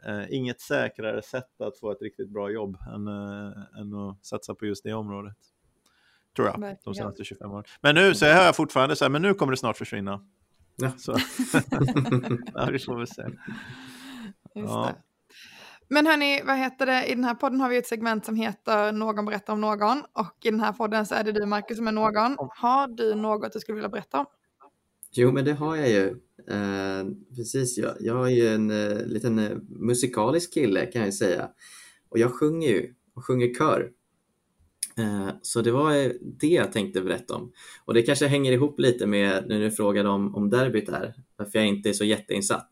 [0.06, 4.56] eh, inget säkrare sätt att få ett riktigt bra jobb än, eh, än att satsa
[4.56, 5.36] på just det området.
[6.36, 7.63] Tror jag, de senaste 25 åren.
[7.82, 10.21] Men nu så hör jag fortfarande så här, men nu kommer det snart försvinna.
[10.75, 10.91] Ja.
[10.97, 11.12] Så.
[12.54, 13.23] ja, vi får väl se.
[14.54, 14.95] Ja.
[15.91, 17.06] Men hörni, vad heter det?
[17.06, 20.02] I den här podden har vi ett segment som heter Någon berättar om någon.
[20.13, 22.36] Och i den här podden så är det du Marcus som är någon.
[22.38, 24.25] Har du något du skulle vilja berätta om?
[25.12, 26.08] Jo, men det har jag ju.
[26.47, 31.49] Eh, precis, jag, jag är ju en eh, liten eh, musikalisk kille kan jag säga.
[32.10, 33.91] Och jag sjunger ju, och sjunger kör.
[34.97, 37.52] Eh, så det var eh, det jag tänkte berätta om.
[37.86, 41.60] Och det kanske hänger ihop lite med när du frågade om, om derbyt här, varför
[41.60, 42.69] jag inte är så jätteinsatt.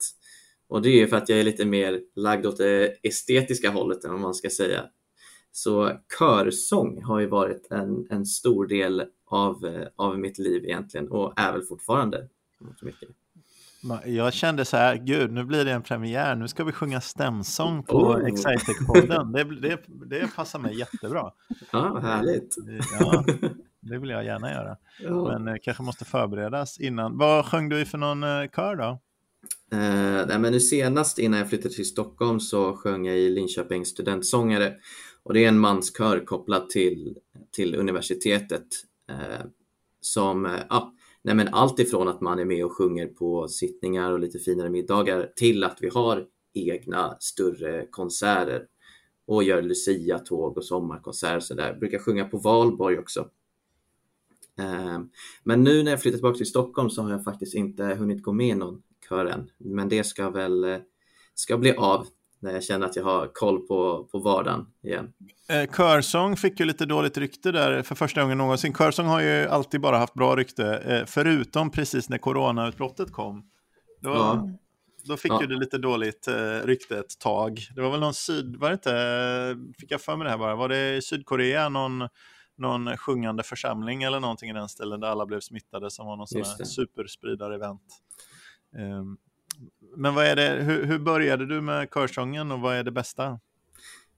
[0.70, 4.12] Och det är för att jag är lite mer lagd åt det estetiska hållet än
[4.12, 4.86] vad man ska säga.
[5.52, 11.08] Så körsång har ju varit en, en stor del av, eh, av mitt liv egentligen
[11.10, 12.28] och är väl fortfarande.
[12.82, 13.10] Mycket.
[14.06, 17.84] Jag kände så här, gud nu blir det en premiär, nu ska vi sjunga stämsång
[17.84, 18.26] på oh.
[18.26, 19.34] Excitec-podden.
[19.34, 21.32] Det, det, det passar mig jättebra.
[21.72, 22.56] Ja, härligt.
[23.00, 23.24] Ja,
[23.82, 24.78] det vill jag gärna göra.
[25.00, 25.24] Ja.
[25.24, 27.18] Men eh, kanske måste förberedas innan.
[27.18, 29.00] Vad sjöng du i för någon eh, kör då?
[29.72, 33.88] Eh, nej, men nu senast innan jag flyttade till Stockholm så sjöng jag i Linköpings
[33.90, 34.74] studentsångare
[35.24, 37.18] och det är en manskör kopplad till,
[37.52, 38.68] till universitetet
[39.10, 39.46] eh,
[40.02, 44.12] som, eh, ja, nej, men allt ifrån att man är med och sjunger på sittningar
[44.12, 48.66] och lite finare middagar till att vi har egna större konserter
[49.26, 51.74] och gör Lucia-tåg och sommarkonserter så där.
[51.74, 53.30] Brukar sjunga på Valborg också.
[54.60, 55.00] Eh,
[55.44, 58.34] men nu när jag flyttat tillbaka till Stockholm så har jag faktiskt inte hunnit gå
[58.34, 59.50] med någon kören.
[59.58, 60.78] Men det ska väl eh,
[61.34, 62.08] ska bli av
[62.40, 65.14] när jag känner att jag har koll på, på vardagen igen.
[65.50, 68.74] Eh, körsång fick ju lite dåligt rykte där för första gången någonsin.
[68.74, 73.50] Körsång har ju alltid bara haft bra rykte, eh, förutom precis när coronautbrottet kom.
[74.02, 74.50] Då, ja.
[75.04, 75.42] då fick ja.
[75.42, 77.60] ju det lite dåligt eh, rykte ett tag.
[77.76, 80.56] Det var väl någon syd, var det inte, fick jag för mig det här bara,
[80.56, 82.08] var det i Sydkorea någon
[82.58, 86.28] någon sjungande församling eller någonting i den stilen där alla blev smittade som var någon
[86.28, 87.82] sån här superspridare-event.
[88.76, 89.18] Ehm,
[89.96, 93.40] men vad är det, hur, hur började du med körsången och vad är det bästa?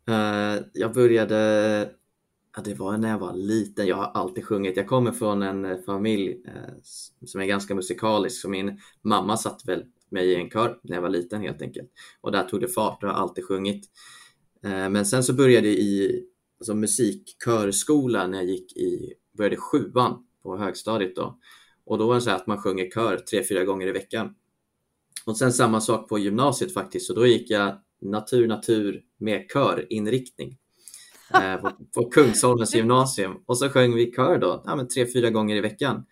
[0.10, 1.92] Eh, jag började,
[2.56, 4.78] ja, det var när jag var liten, jag har alltid sjungit.
[4.78, 6.74] Jag kommer från en eh, familj eh,
[7.26, 11.02] som är ganska musikalisk, så min mamma satt väl mig i en kör när jag
[11.02, 11.92] var liten helt enkelt.
[12.22, 13.86] Och där tog det fart, och jag har alltid sjungit.
[14.62, 16.24] Men sen så började jag i
[16.60, 21.40] alltså, musikkörskola när jag gick i, började sjuan på högstadiet då.
[21.86, 24.36] Och då var det så att man sjunger kör tre, fyra gånger i veckan.
[25.26, 30.58] Och sen samma sak på gymnasiet faktiskt, så då gick jag natur, natur med körinriktning
[31.34, 33.44] eh, på, på Kungsholmens gymnasium.
[33.46, 36.06] Och så sjöng vi kör då, ja, men tre, fyra gånger i veckan.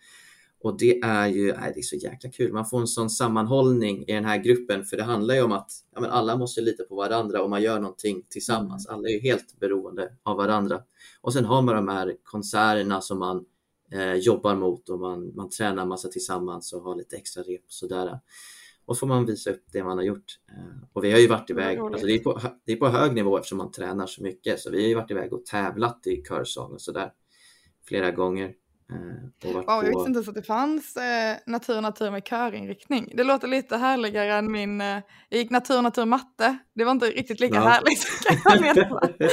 [0.60, 2.52] Och det är ju nej, det är så jäkla kul.
[2.52, 5.70] Man får en sån sammanhållning i den här gruppen, för det handlar ju om att
[5.94, 8.88] ja, men alla måste lita på varandra och man gör någonting tillsammans.
[8.88, 8.98] Mm.
[8.98, 10.82] Alla är ju helt beroende av varandra.
[11.20, 13.44] Och sen har man de här konserterna som man
[13.92, 17.72] eh, jobbar mot och man, man tränar massa tillsammans och har lite extra rep och
[17.72, 18.20] sådär.
[18.88, 20.38] Och så får man visa upp det man har gjort.
[20.48, 23.14] Eh, och vi har ju varit iväg, alltså det, är på, det är på hög
[23.14, 26.22] nivå eftersom man tränar så mycket, så vi har ju varit iväg och tävlat i
[26.28, 27.12] körsång och sådär
[27.88, 28.52] flera gånger.
[28.92, 33.12] Eh, wow, jag visste inte ens att det fanns eh, natur natur med körinriktning.
[33.16, 36.58] Det låter lite härligare än min, eh, jag gick natur natur matte.
[36.74, 37.68] Det var inte riktigt lika ja.
[37.68, 38.06] härligt.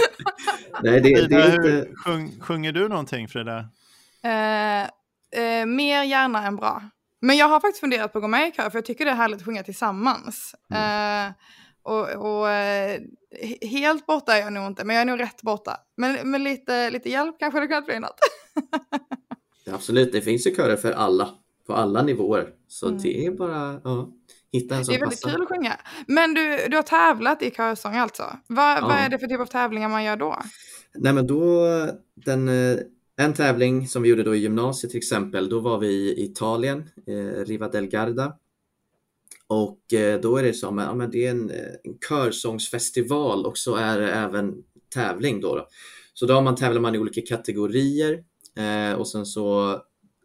[0.84, 1.92] Nej, det, det är inte...
[1.96, 3.70] Sjung, sjunger du någonting Frida?
[4.24, 6.82] Eh, eh, mer gärna än bra.
[7.22, 9.12] Men jag har faktiskt funderat på att gå med i kör för jag tycker det
[9.12, 10.56] är härligt att sjunga tillsammans.
[10.70, 11.28] Mm.
[11.28, 11.34] Eh,
[11.84, 13.02] och, och eh,
[13.62, 15.78] helt borta är jag nog inte, men jag är nog rätt borta.
[15.98, 18.20] Men med lite, lite hjälp kanske det kan bli något.
[19.74, 21.30] Absolut, det finns ju körer för alla,
[21.68, 22.50] på alla nivåer.
[22.68, 23.02] Så mm.
[23.02, 24.10] det är bara ja,
[24.52, 24.94] hitta en som passar.
[24.94, 25.36] Det är väldigt passar.
[25.36, 25.78] kul att sjunga.
[26.08, 28.24] Men du, du har tävlat i körsång alltså?
[28.48, 28.82] Vad, ja.
[28.82, 30.42] vad är det för typ av tävlingar man gör då?
[30.96, 31.68] Nej men då,
[32.16, 32.78] den, eh,
[33.18, 36.90] en tävling som vi gjorde då i gymnasiet till exempel, då var vi i Italien,
[37.08, 38.38] eh, Riva del Garda.
[39.48, 43.58] Och eh, då är det som, ja men det är en, eh, en körsångsfestival och
[43.58, 45.56] så är det även tävling då.
[45.56, 45.68] då.
[46.14, 48.24] Så då har man, tävlar man i olika kategorier
[48.58, 49.76] Eh, och sen så,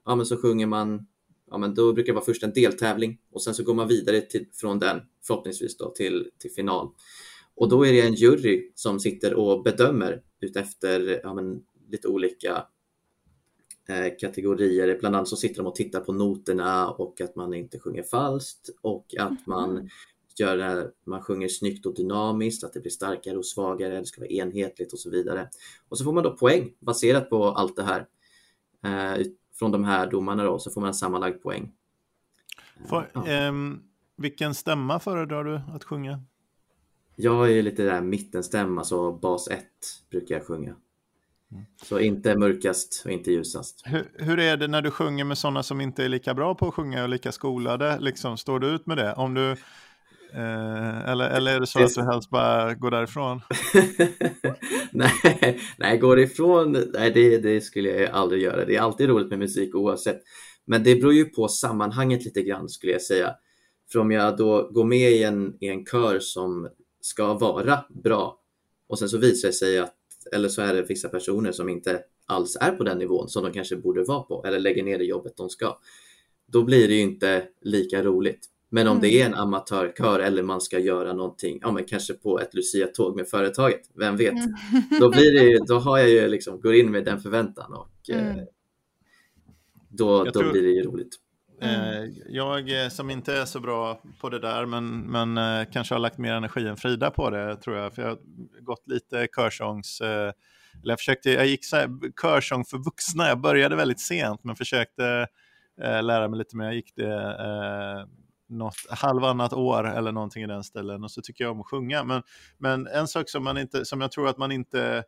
[0.05, 1.07] ja, men så sjunger man,
[1.51, 4.21] ja, men då brukar det vara först en deltävling och sen så går man vidare
[4.21, 6.89] till, från den förhoppningsvis då till, till final.
[7.55, 12.67] Och då är det en jury som sitter och bedömer utefter ja, men, lite olika
[14.21, 14.99] kategorier.
[15.01, 18.71] Bland annat så sitter de och tittar på noterna och att man inte sjunger falskt
[18.83, 19.89] och att man mm.
[20.39, 24.07] gör det här, man sjunger snyggt och dynamiskt, att det blir starkare och svagare, det
[24.07, 25.49] ska vara enhetligt och så vidare.
[25.89, 28.07] Och så får man då poäng baserat på allt det här
[28.85, 29.27] eh,
[29.59, 31.73] från de här domarna då, så får man en sammanlagd poäng.
[32.89, 33.29] För, ja.
[33.29, 33.53] eh,
[34.17, 36.21] vilken stämma föredrar du att sjunga?
[37.17, 39.65] Jag är lite där mittenstämma, så bas 1
[40.11, 40.77] brukar jag sjunga.
[41.83, 43.83] Så inte mörkast och inte ljusast.
[43.85, 46.69] Hur, hur, är det när du sjunger med sådana som inte är lika bra på
[46.69, 47.99] att sjunga och lika skolade?
[48.01, 49.13] Liksom, står du ut med det?
[49.13, 49.57] Om du
[50.33, 51.85] Eh, eller, eller är det så det...
[51.85, 53.41] att du helst bara går därifrån?
[54.93, 58.65] nej, nej, går ifrån, nej det, det skulle jag aldrig göra.
[58.65, 60.21] Det är alltid roligt med musik oavsett.
[60.67, 63.35] Men det beror ju på sammanhanget lite grann skulle jag säga.
[63.93, 66.69] För om jag då går med i en, i en kör som
[67.01, 68.41] ska vara bra
[68.89, 69.95] och sen så visar det sig att,
[70.33, 73.53] eller så är det vissa personer som inte alls är på den nivån som de
[73.53, 75.79] kanske borde vara på eller lägger ner det jobbet de ska.
[76.47, 78.47] Då blir det ju inte lika roligt.
[78.69, 79.03] Men om mm.
[79.03, 83.17] det är en amatörkör eller man ska göra någonting, ja men kanske på ett Lucia-tåg
[83.17, 84.33] med företaget, vem vet?
[84.33, 84.55] Mm.
[85.01, 88.11] Då, blir det ju, då har jag ju liksom, går in med den förväntan och
[88.11, 88.39] mm.
[88.39, 88.45] eh,
[89.89, 91.20] då, då tror, blir det ju roligt.
[91.63, 92.05] Mm.
[92.05, 95.95] Eh, jag eh, som inte är så bra på det där, men, men eh, kanske
[95.95, 97.95] har lagt mer energi än Frida på det, tror jag.
[97.95, 98.19] För jag har
[98.61, 100.01] gått lite körsångs...
[100.01, 100.33] Eh,
[100.83, 101.89] eller jag, försökte, jag gick så här,
[102.23, 105.27] körsång för vuxna, jag började väldigt sent, men försökte
[105.83, 106.65] eh, lära mig lite mer.
[106.65, 108.07] Jag gick det eh,
[108.49, 112.05] något halvannat år eller någonting i den ställen och så tycker jag om att sjunga.
[112.05, 112.23] Men,
[112.59, 115.05] men en sak som, man inte, som jag tror att man inte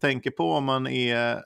[0.00, 1.42] tänker på om man är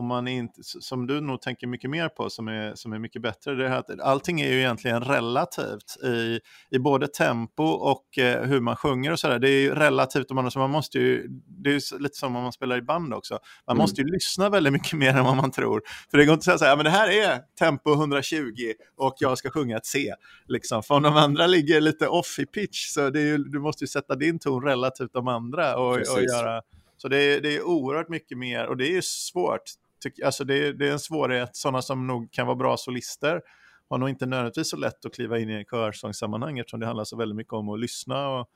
[0.00, 3.22] om man inte, som du nog tänker mycket mer på, som är, som är mycket
[3.22, 8.42] bättre, det är att allting är ju egentligen relativt i, i både tempo och eh,
[8.42, 9.38] hur man sjunger och sådär.
[9.38, 12.42] Det är ju relativt, och man, så man måste ju, det är lite som om
[12.42, 13.38] man spelar i band också.
[13.66, 13.82] Man mm.
[13.82, 15.82] måste ju lyssna väldigt mycket mer än vad man tror.
[16.10, 18.42] För det går inte att säga så här, men det här är tempo 120
[18.96, 20.14] och jag ska sjunga ett C.
[20.46, 20.82] Liksom.
[20.82, 24.14] För om de andra ligger lite off i pitch så ju, du måste ju sätta
[24.14, 26.62] din ton relativt de andra och, och göra
[27.00, 29.62] så det är, det är oerhört mycket mer och det är ju svårt
[30.24, 31.56] alltså det, det är en svårighet.
[31.56, 33.40] Sådana som nog kan vara bra solister
[33.88, 37.04] har nog inte nödvändigtvis så lätt att kliva in i en körsångssammanhang eftersom det handlar
[37.04, 38.28] så väldigt mycket om att lyssna.
[38.28, 38.48] Och,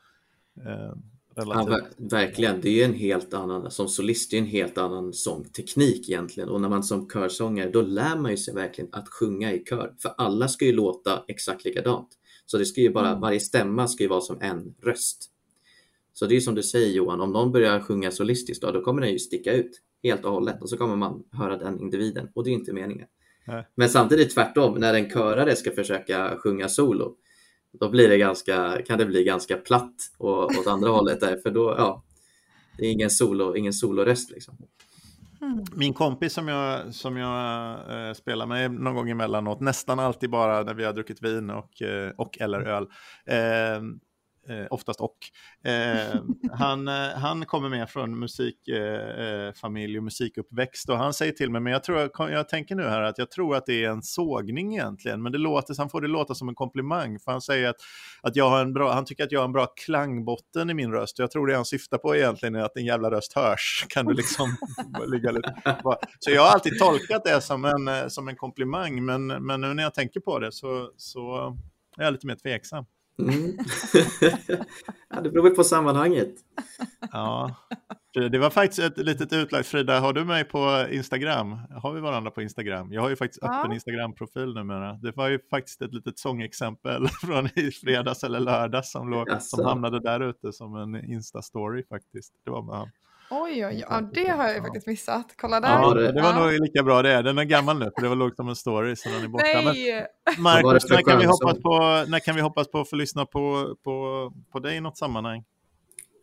[0.66, 0.94] eh,
[1.36, 6.08] Ja, verkligen, det är en helt annan, som solist, det är en helt annan sångteknik
[6.08, 9.64] egentligen och när man som körsångare då lär man ju sig verkligen att sjunga i
[9.64, 12.08] kör för alla ska ju låta exakt likadant.
[12.46, 13.20] Så det ska ju bara, mm.
[13.20, 15.30] varje stämma ska ju vara som en röst.
[16.12, 19.00] Så det är som du säger Johan, om någon börjar sjunga solistiskt då, då kommer
[19.00, 22.44] den ju sticka ut helt och hållet och så kommer man höra den individen och
[22.44, 23.06] det är inte meningen.
[23.44, 23.66] Nej.
[23.74, 27.16] Men samtidigt tvärtom, när en körare ska försöka sjunga solo,
[27.80, 31.50] då blir det ganska, kan det bli ganska platt och, åt andra hållet där, för
[31.50, 32.04] då, ja,
[32.78, 34.56] det är ingen solo, ingen soloröst liksom.
[35.40, 35.64] Mm.
[35.74, 37.72] Min kompis som jag, som jag
[38.08, 41.82] eh, spelar med någon gång emellanåt, nästan alltid bara när vi har druckit vin och,
[41.82, 42.86] eh, och eller öl,
[43.26, 43.82] eh,
[44.48, 45.16] eh, oftast och.
[45.70, 46.20] Eh,
[46.52, 51.50] han, eh, han kommer med från musikfamilj eh, eh och musikuppväxt och han säger till
[51.50, 54.02] mig, men jag, tror, jag tänker nu här att jag tror att det är en
[54.02, 57.68] sågning egentligen, men det låter, han får det låta som en komplimang, för han säger
[57.68, 57.76] att,
[58.22, 60.92] att jag har en bra, han tycker att jag har en bra klangbotten i min
[60.92, 64.06] röst, jag tror det han syftar på egentligen är att en jävla röst hörs, kan
[64.06, 64.56] du liksom
[65.06, 65.54] ligga lite
[66.18, 69.74] Så jag har alltid tolkat det som en, eh, som en komplimang, men, men nu
[69.74, 71.56] när jag tänker på det så, så
[71.98, 72.84] är jag lite mer tveksam.
[73.18, 73.32] Mm.
[75.08, 76.34] ja, det beror på sammanhanget.
[77.12, 77.56] Ja,
[78.30, 79.66] det var faktiskt ett litet utlägg.
[79.66, 81.58] Frida, har du mig på Instagram?
[81.82, 82.92] Har vi varandra på Instagram?
[82.92, 83.60] Jag har ju faktiskt ja.
[83.60, 84.92] öppen Instagram-profil numera.
[84.92, 89.64] Det var ju faktiskt ett litet sångexempel från i fredags eller lördags som, låg, som
[89.64, 92.32] hamnade där ute som en Insta-story faktiskt.
[92.44, 92.90] Det var med han.
[93.30, 93.84] Oj, oj, oj.
[93.90, 95.34] Ja, det har jag ju faktiskt missat.
[95.36, 95.68] Kolla där.
[95.68, 96.38] Ja, det, det var ja.
[96.38, 97.22] nog lika bra det.
[97.22, 99.44] Den är gammal nu, för det var låg som en story, så den är borta.
[99.44, 100.06] Nej!
[100.26, 103.26] Men, Marcus, när kan, vi hoppas på, när kan vi hoppas på att få lyssna
[103.26, 105.44] på, på, på dig i något sammanhang?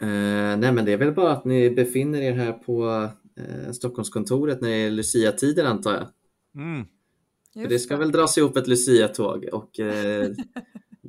[0.03, 4.61] Uh, nej, men det är väl bara att ni befinner er här på uh, Stockholmskontoret
[4.61, 6.07] när det är Lucia-tider, antar jag.
[6.55, 6.85] Mm.
[7.69, 10.29] det ska väl dras ihop ett Lucia-tåg och uh,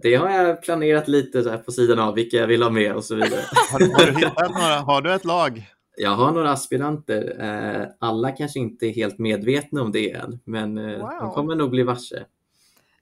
[0.03, 3.05] det har jag planerat lite så på sidan av, vilka jag vill ha med och
[3.05, 3.41] så vidare.
[3.73, 5.69] Har du, har du hittat några, har du ett lag?
[5.97, 7.37] Jag har några aspiranter.
[7.41, 11.11] Eh, alla kanske inte är helt medvetna om det än, men eh, wow.
[11.21, 12.25] de kommer nog bli varse.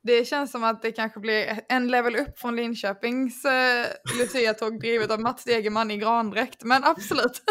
[0.03, 3.87] Det känns som att det kanske blir en level upp från Linköpings eh,
[4.19, 7.43] Lucia-tåg drivet av Mats Degerman i grandräkt, men absolut.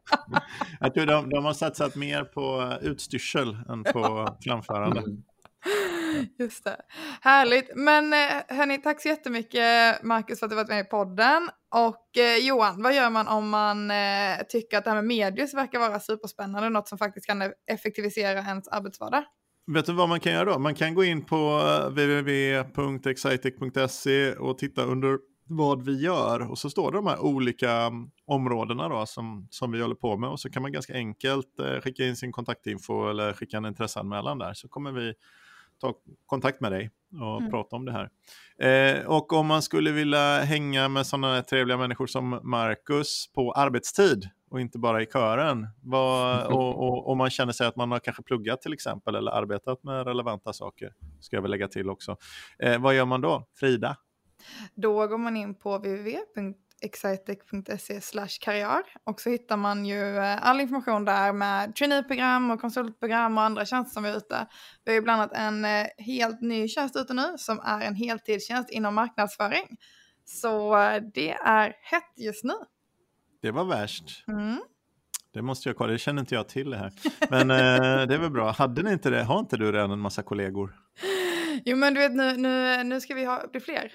[0.80, 5.00] Jag tror de, de har satsat mer på utstyrsel än på framförande.
[5.00, 5.22] Mm.
[6.38, 6.76] Just det.
[7.20, 7.70] Härligt.
[7.76, 11.50] Men eh, hörni, tack så jättemycket Marcus för att du varit med i podden.
[11.74, 15.54] Och eh, Johan, vad gör man om man eh, tycker att det här med medius
[15.54, 19.24] verkar vara superspännande, något som faktiskt kan effektivisera ens arbetsvardag?
[19.66, 20.58] Vet du vad man kan göra då?
[20.58, 26.70] Man kan gå in på eh, www.excitec.se och titta under vad vi gör och så
[26.70, 30.40] står det de här olika mm, områdena då som, som vi håller på med och
[30.40, 34.54] så kan man ganska enkelt eh, skicka in sin kontaktinfo eller skicka en intresseanmälan där
[34.54, 35.14] så kommer vi
[35.82, 35.94] ta
[36.26, 36.90] kontakt med dig
[37.20, 37.50] och mm.
[37.50, 38.10] prata om det här.
[38.58, 44.28] Eh, och om man skulle vilja hänga med sådana trevliga människor som Marcus på arbetstid
[44.50, 48.22] och inte bara i kören, vad, och, om man känner sig att man har kanske
[48.22, 52.16] pluggat till exempel eller arbetat med relevanta saker, ska jag väl lägga till också.
[52.58, 53.48] Eh, vad gör man då?
[53.56, 53.96] Frida?
[54.74, 56.16] Då går man in på www
[56.82, 58.00] excitec.se
[58.40, 63.44] karriär och så hittar man ju eh, all information där med traineeprogram och konsultprogram och
[63.44, 64.46] andra tjänster som är ute.
[64.84, 67.94] Vi har ju bland annat en eh, helt ny tjänst ute nu som är en
[67.94, 69.76] heltidstjänst inom marknadsföring.
[70.24, 72.54] Så eh, det är hett just nu.
[73.42, 74.24] Det var värst.
[74.28, 74.60] Mm.
[75.34, 76.92] Det måste jag kolla, det känner inte jag till det här.
[77.30, 78.50] Men eh, det är väl bra.
[78.50, 79.22] Hade ni inte det?
[79.22, 80.74] Har inte du redan en massa kollegor?
[81.64, 83.92] Jo men du vet nu, nu, nu ska vi ha, bli fler.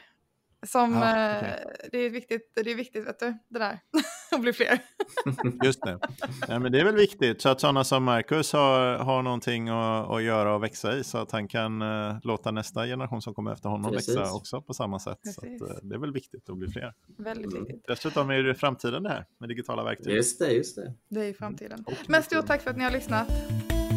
[0.66, 1.50] Som, ja, okay.
[1.50, 1.56] eh,
[1.92, 3.80] det, är viktigt, det är viktigt, vet du, det där,
[4.32, 4.80] att bli fler.
[5.64, 6.00] Just det.
[6.48, 10.10] Ja, men det är väl viktigt, så att sådana som Marcus har, har någonting att,
[10.10, 13.54] att göra och växa i, så att han kan uh, låta nästa generation som kommer
[13.54, 14.18] efter honom Precis.
[14.18, 15.20] växa också på samma sätt.
[15.24, 16.94] Så att, uh, det är väl viktigt att bli fler.
[17.18, 17.64] Väldigt mm.
[17.64, 17.88] viktigt.
[17.88, 20.14] Dessutom är det framtiden det här, med digitala verktyg.
[20.14, 20.94] Just det, just det.
[21.10, 21.86] Det är framtiden.
[22.08, 23.28] Men stort tack för att ni har lyssnat.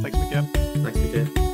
[0.03, 0.55] Tack så mycket.
[0.85, 1.50] Tack så mycket.